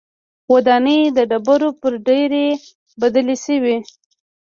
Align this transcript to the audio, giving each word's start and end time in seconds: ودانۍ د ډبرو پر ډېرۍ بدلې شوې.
ودانۍ 0.53 0.99
د 1.15 1.17
ډبرو 1.29 1.69
پر 1.81 1.93
ډېرۍ 2.07 2.47
بدلې 3.01 3.35
شوې. 3.45 3.77